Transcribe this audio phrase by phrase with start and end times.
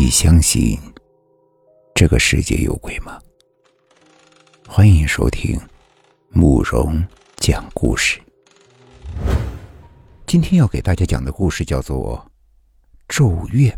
[0.00, 0.78] 你相信
[1.92, 3.20] 这个世界有鬼吗？
[4.68, 5.60] 欢迎收听
[6.30, 7.04] 慕容
[7.38, 8.20] 讲故事。
[10.24, 12.24] 今天要给大家讲的故事叫做
[13.08, 13.76] 《咒怨》。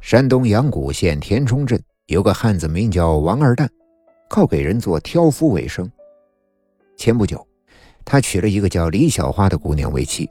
[0.00, 3.70] 山东阳谷县田冲镇有个汉子名叫王二蛋，
[4.26, 5.86] 靠给人做挑夫为生。
[6.96, 7.46] 前不久，
[8.06, 10.26] 他娶了一个叫李小花的姑娘为妻。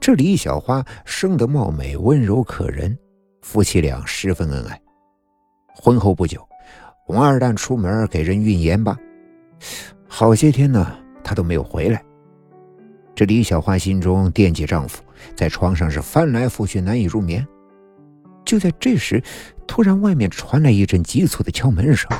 [0.00, 2.98] 这李小花生得貌美，温柔可人。
[3.46, 4.82] 夫妻俩十分恩爱。
[5.68, 6.44] 婚后不久，
[7.06, 8.98] 王二蛋出门给人运盐吧，
[10.08, 12.04] 好些天呢，他都没有回来。
[13.14, 15.00] 这李小花心中惦记丈夫，
[15.36, 17.46] 在床上是翻来覆去难以入眠。
[18.44, 19.22] 就在这时，
[19.64, 22.10] 突然外面传来一阵急促的敲门声。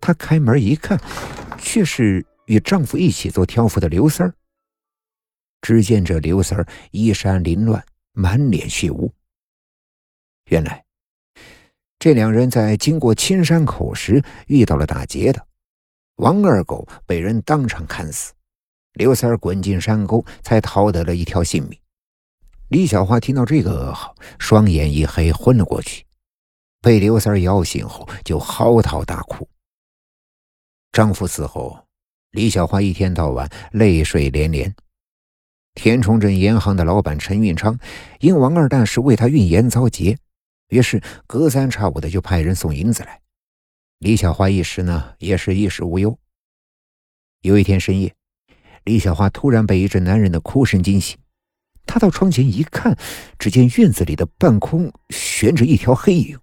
[0.00, 0.98] 她开门一看，
[1.58, 4.32] 却是与丈夫一起做挑夫的刘三儿。
[5.60, 9.12] 只见这刘三儿衣衫凌乱，满脸血污。
[10.50, 10.84] 原来，
[11.98, 15.46] 这两人在经过青山口时遇到了打劫的，
[16.16, 18.32] 王二狗被人当场砍死，
[18.92, 21.78] 刘三儿滚进山沟，才逃得了一条性命。
[22.68, 26.04] 李小花听到这个噩耗，双眼一黑，昏了过去。
[26.80, 29.48] 被刘三儿摇醒后，就嚎啕大哭。
[30.92, 31.86] 丈夫死后，
[32.32, 34.74] 李小花一天到晚泪水连连。
[35.74, 37.78] 田冲镇盐行的老板陈运昌，
[38.20, 40.16] 因王二蛋是为他运盐遭劫。
[40.68, 43.20] 于是隔三差五的就派人送银子来，
[43.98, 46.18] 李小花一时呢也是衣食无忧。
[47.42, 48.14] 有一天深夜，
[48.84, 51.18] 李小花突然被一阵男人的哭声惊醒，
[51.86, 52.96] 她到窗前一看，
[53.38, 56.38] 只见院子里的半空悬着一条黑影。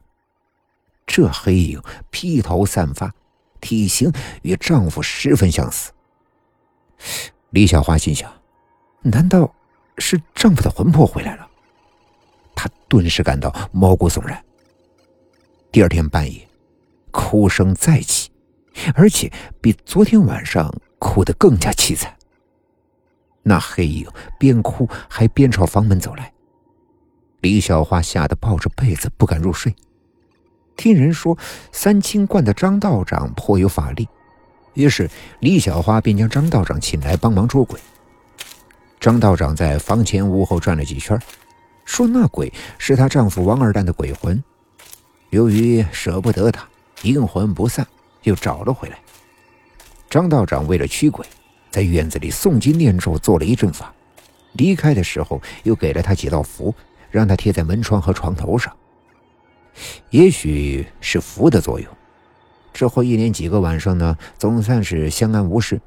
[1.08, 3.14] 这黑影披头散发，
[3.59, 4.11] 体型
[4.44, 5.92] 与丈夫十分相似。
[7.49, 8.31] 李小花心想：
[9.02, 9.53] 难道
[9.97, 11.51] 是丈夫的魂魄回来了？
[12.62, 14.40] 他顿时感到毛骨悚然。
[15.72, 16.48] 第二天半夜，
[17.09, 18.30] 哭声再起，
[18.94, 22.16] 而且比昨天晚上哭得更加凄惨。
[23.42, 24.08] 那黑影
[24.38, 26.32] 边哭还边朝房门走来，
[27.39, 29.76] 李小花吓得抱着被子不敢入睡。
[30.78, 31.36] 听人说
[31.72, 34.08] 三清观的张道长颇有法力，
[34.76, 37.80] 于是李小花便将张道长请来帮忙捉鬼。
[38.99, 41.20] 张道长在房前屋后转了几圈。
[41.86, 44.42] 说那鬼是她丈夫王二蛋的鬼魂，
[45.30, 46.67] 由于舍不得他，
[47.02, 47.86] 阴魂不散，
[48.23, 48.97] 又找了回来。
[50.09, 51.25] 张道长为了驱鬼，
[51.69, 53.93] 在院子里诵经念咒，做了一阵法。
[54.53, 56.75] 离开的时候，又给了他几道符，
[57.09, 58.75] 让他贴在门窗和床头上。
[60.09, 61.89] 也许是符的作用，
[62.73, 65.80] 之后一连几个晚上呢，总算是相安无事。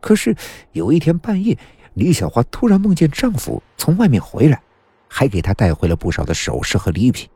[0.00, 0.34] 可是
[0.72, 1.58] 有一天半夜，
[1.92, 4.62] 李小花突然梦见丈夫从外面回来。
[5.12, 7.28] 还给他带回了不少的首饰和礼品。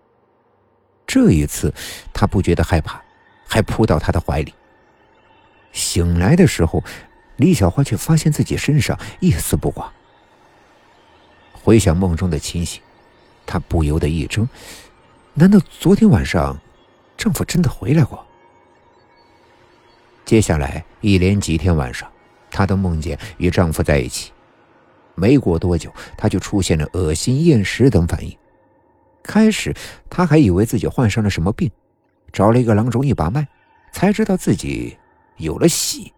[1.07, 1.75] 这一次，
[2.13, 3.03] 他不觉得害怕，
[3.47, 4.55] 还扑到他的怀里。
[5.73, 6.83] 醒来的时候，
[7.37, 9.93] 李小花却发现自己身上一丝不挂。
[11.53, 12.81] 回想梦中的情形，
[13.45, 14.49] 她不由得一怔：
[15.35, 16.57] 难道昨天晚上，
[17.17, 18.25] 丈夫真的回来过？
[20.25, 22.11] 接下来一连几天晚上，
[22.51, 24.31] 她都梦见与丈夫在一起。
[25.15, 28.37] 没过多久，她就出现了恶心、厌食等反应。
[29.23, 29.75] 开始，
[30.11, 31.71] 她还以为自己患上了什么病，
[32.33, 33.47] 找了一个郎中一把脉，
[33.93, 34.97] 才知道自己
[35.37, 36.13] 有了喜。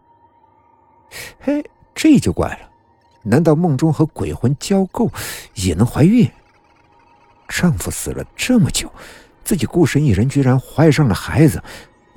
[1.38, 1.64] 嘿，
[1.94, 2.70] 这就怪了，
[3.22, 5.10] 难道梦中和鬼魂交媾
[5.54, 6.28] 也能怀孕？
[7.48, 8.90] 丈夫死了这么久，
[9.44, 11.62] 自己孤身一人居然怀上了孩子，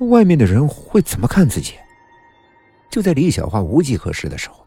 [0.00, 1.74] 外面的人会怎么看自己？
[2.90, 4.59] 就在李小花无计可施的时候。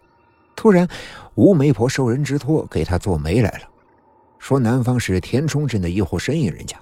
[0.63, 0.87] 突然，
[1.35, 3.69] 吴媒婆受人之托给她做媒来了，
[4.39, 6.79] 说南方是田冲镇的一户生意人家，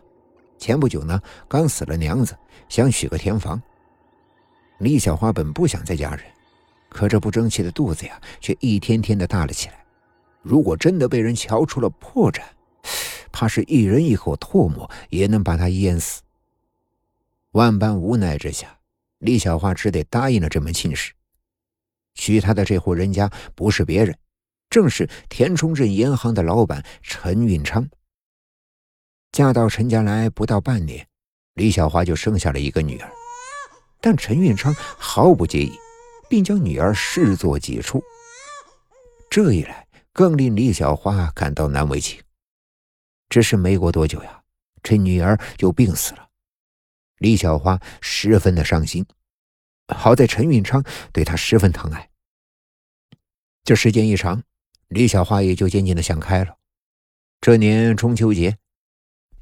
[0.60, 2.38] 前不久呢刚死了娘子，
[2.70, 3.60] 想娶个田房。
[4.78, 6.24] 李小花本不想再嫁人，
[6.90, 9.84] 可这不争气的肚子呀，却一天天的大了起来。
[10.44, 12.44] 如果真的被人瞧出了破绽，
[13.32, 16.22] 怕是一人一口唾沫也能把她淹死。
[17.54, 18.78] 万般无奈之下，
[19.18, 21.12] 李小花只得答应了这门亲事。
[22.14, 24.18] 娶她的这户人家不是别人，
[24.70, 27.88] 正是田冲镇银行的老板陈运昌。
[29.32, 31.08] 嫁到陈家来不到半年，
[31.54, 33.12] 李小花就生下了一个女儿，
[34.02, 35.72] 但陈运昌毫不介意，
[36.30, 38.04] 并将女儿视作己出。
[39.30, 42.22] 这一来，更令李小花感到难为情。
[43.30, 44.42] 只是没过多久呀，
[44.84, 46.28] 这女儿就病死了，
[47.20, 49.06] 李小花十分的伤心。
[49.96, 52.10] 好在陈运昌对他十分疼爱。
[53.64, 54.44] 这时间一长，
[54.88, 56.58] 李小花也就渐渐的想开了。
[57.40, 58.58] 这年中秋节，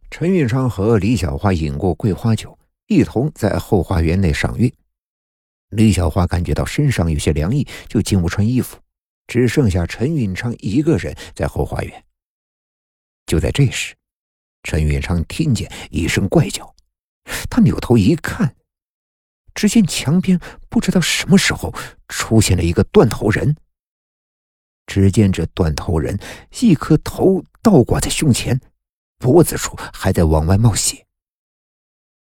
[0.09, 2.57] 陈运昌和李小花饮过桂花酒，
[2.87, 4.71] 一同在后花园内赏月。
[5.69, 8.77] 李小花感觉到身上有些凉意，就进屋穿衣服，
[9.27, 12.03] 只剩下陈运昌一个人在后花园。
[13.25, 13.95] 就在这时，
[14.63, 16.75] 陈运昌听见一声怪叫，
[17.49, 18.55] 他扭头一看，
[19.59, 20.39] 只见墙边
[20.69, 21.75] 不知道什么时候
[22.07, 23.57] 出现了一个断头人。
[24.87, 26.17] 只见这断头人
[26.61, 28.57] 一颗头倒挂在胸前，
[29.17, 31.05] 脖子处还在往外冒血。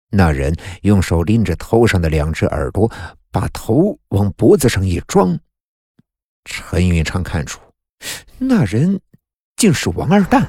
[0.09, 2.91] 那人用手拎着头上的两只耳朵，
[3.29, 5.39] 把头往脖子上一装。
[6.45, 7.61] 陈云昌看出，
[8.39, 8.99] 那人
[9.55, 10.47] 竟是王二蛋。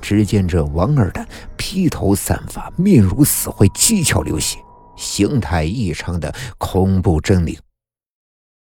[0.00, 1.28] 只见这王二蛋
[1.58, 4.58] 披头散发，面如死灰，七窍流血，
[4.96, 7.56] 形态异常的恐怖狰狞。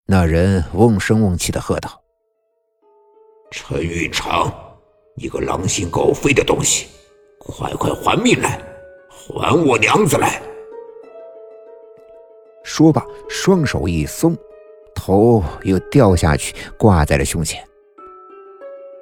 [0.05, 2.01] 那人瓮声瓮气的喝道
[3.51, 4.53] ：“陈云长，
[5.15, 6.87] 你个狼心狗肺的东西，
[7.39, 8.61] 快快还命来，
[9.09, 10.41] 还我娘子来！”
[12.63, 14.37] 说罢，双手一松，
[14.93, 17.65] 头又掉下去，挂在了胸前。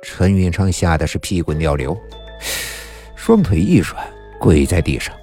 [0.01, 1.97] 陈云昌吓得是屁滚尿流，
[3.15, 4.07] 双腿一软，
[4.39, 5.15] 跪在地上。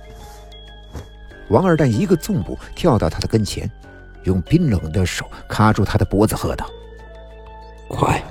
[1.53, 3.71] 王二蛋一个纵步跳到他的跟前。
[4.25, 6.65] 用冰冷的手卡住他的脖子，喝道
[7.91, 8.23] ：“快，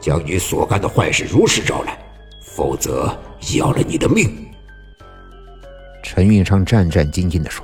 [0.00, 1.98] 将你所干的坏事如实招来，
[2.40, 3.14] 否则
[3.58, 4.50] 要了你的命！”
[6.02, 7.62] 陈运昌战战兢兢地说：“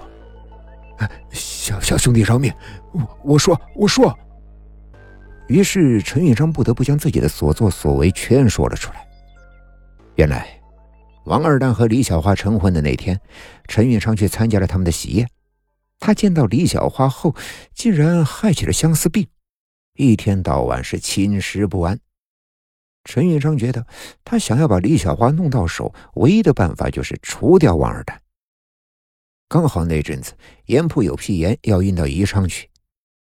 [1.33, 2.53] 小小兄弟饶命！
[2.93, 4.15] 我我说我说。”
[5.49, 9.07] 于是陈运昌不得不将自己的所作所为全说了出来。
[10.17, 10.49] 原来，
[11.25, 13.21] 王二蛋和李小花成婚的那天，
[13.67, 15.29] 陈运昌去参加了他们的喜宴。
[15.99, 17.35] 他见到李小花后，
[17.75, 19.27] 竟然害起了相思病，
[19.95, 21.99] 一天到晚是寝食不安。
[23.05, 23.87] 陈运昌觉得，
[24.23, 28.21] 他想要把李小花弄到手，唯一的办法就是除掉王二蛋。
[29.49, 30.35] 刚好那阵子
[30.67, 32.69] 盐铺有批盐要运到宜昌去，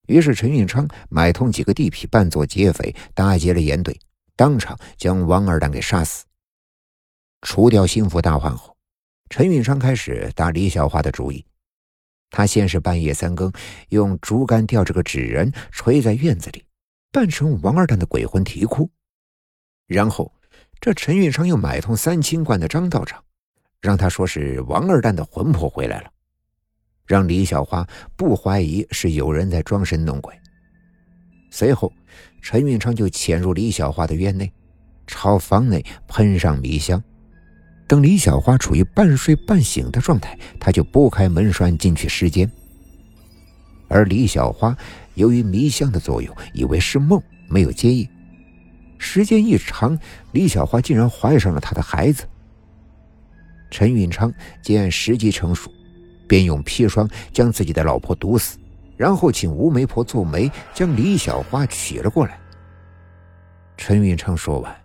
[0.08, 3.98] 于是陈运昌买通几个地痞扮作劫匪，打劫了盐队，
[4.36, 6.26] 当场将王二蛋给杀死。
[7.46, 8.76] 除掉心腹大患后，
[9.30, 11.46] 陈运昌开始打李小花的主意。
[12.32, 13.54] 他先是半夜三更，
[13.90, 16.66] 用竹竿吊着个纸人垂在院子里，
[17.12, 18.90] 扮成王二蛋的鬼魂啼哭。
[19.86, 20.34] 然后，
[20.82, 23.24] 这陈运昌又买通三清观的张道长，
[23.80, 26.10] 让他说是王二蛋的魂魄回来了，
[27.06, 27.88] 让李小花
[28.18, 30.36] 不怀疑是有人在装神弄鬼。
[31.52, 31.94] 随后，
[32.42, 34.52] 陈运昌就潜入李小花的院内，
[35.06, 37.02] 朝房内喷上迷香。
[37.88, 42.50] 等李小花处于半睡半醒的状态，他就拨开门栓进去施间。
[43.88, 44.76] 而李小花
[45.14, 48.08] 由于迷香的作用，以为是梦，没有接应。
[48.98, 49.98] 时间一长，
[50.32, 52.24] 李小花竟然怀上了他的孩子。
[53.70, 54.34] 陈运昌
[54.64, 55.72] 见时机成熟，
[56.28, 58.58] 便用砒霜将自己的老婆毒死，
[58.98, 62.40] 然后请吴媒婆做媒，将李小花娶了过来。
[63.78, 64.85] 陈运昌说完。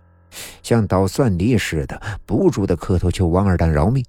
[0.62, 4.04] 像捣蒜泥似的，不住的磕头求王二蛋饶命。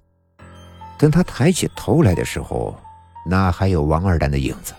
[0.98, 2.78] 等他抬起头来的时候，
[3.26, 4.72] 哪还有王二蛋的影子？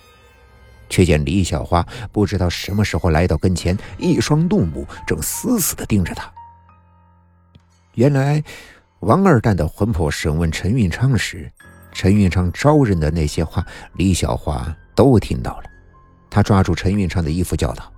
[0.89, 6.31] 却见李小花不知道什么时候来到跟前，一双怒目正死死的盯着他。
[7.95, 8.43] 原来，
[8.99, 11.51] 王二蛋的魂魄审问陈运昌时，
[11.91, 15.63] 陈运昌招认的那些话，李小花都听到了。
[16.29, 17.91] 他抓住陈运昌的衣服，叫道：“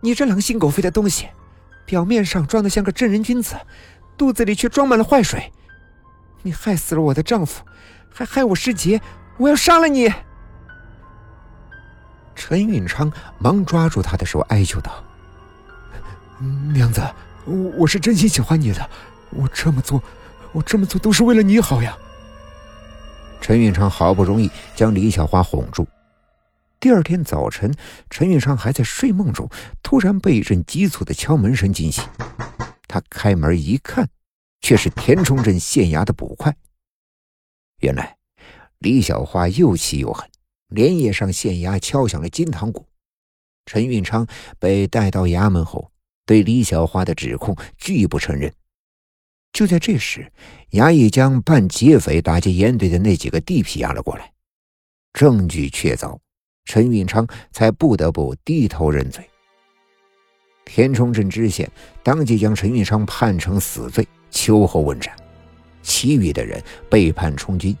[0.00, 1.28] 你这狼心狗肺的东西！”
[1.92, 3.54] 表面上装的像个正人君子，
[4.16, 5.52] 肚子里却装满了坏水。
[6.40, 7.62] 你害死了我的丈夫，
[8.10, 8.98] 还害我师姐，
[9.36, 10.10] 我要杀了你！
[12.34, 15.04] 陈允昌忙抓住他的手，哀求道
[16.72, 17.02] ：“娘子，
[17.76, 18.88] 我是真心喜欢你的，
[19.28, 20.02] 我这么做，
[20.52, 21.94] 我这么做都是为了你好呀。”
[23.38, 25.86] 陈允昌好不容易将李小花哄住。
[26.82, 27.72] 第二天早晨，
[28.10, 29.48] 陈运昌还在睡梦中，
[29.84, 32.02] 突然被一阵急促的敲门声惊醒。
[32.88, 34.10] 他开门一看，
[34.62, 36.52] 却是田冲镇县衙的捕快。
[37.82, 38.16] 原来，
[38.80, 40.28] 李小花又气又恨，
[40.70, 42.84] 连夜上县衙敲响了金堂鼓。
[43.64, 44.26] 陈运昌
[44.58, 45.92] 被带到衙门后，
[46.26, 48.52] 对李小花的指控拒不承认。
[49.52, 50.32] 就在这时，
[50.72, 54.32] 衙役将扮劫匪打劫盐队的那几个地痞押了过来，
[55.12, 56.18] 证据确凿。
[56.64, 59.28] 陈运昌才不得不低头认罪。
[60.64, 61.70] 田冲镇知县
[62.02, 65.14] 当即将陈运昌判成死罪，秋后问斩。
[65.82, 67.76] 其余的人被判充军。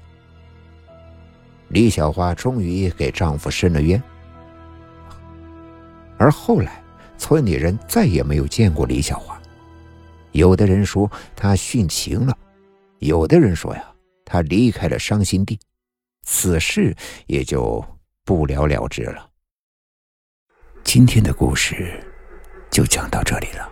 [1.68, 4.02] 李小花终于给丈夫伸了冤。
[6.18, 6.82] 而后来，
[7.16, 9.40] 村里人再也没有见过李小花。
[10.32, 12.36] 有的人说她殉情了，
[12.98, 13.84] 有的人说呀，
[14.24, 15.58] 她离开了伤心地，
[16.24, 16.94] 此事
[17.26, 17.84] 也就
[18.24, 19.28] 不了了之了。
[20.84, 22.02] 今天的故事
[22.70, 23.70] 就讲到这里了。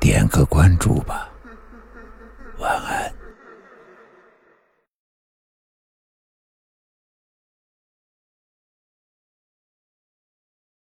[0.00, 1.30] 点个关注吧。
[2.58, 3.21] 晚安。